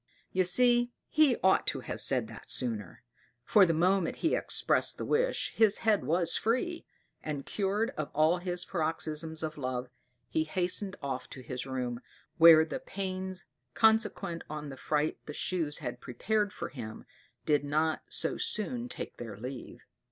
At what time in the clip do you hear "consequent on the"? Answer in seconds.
13.75-14.75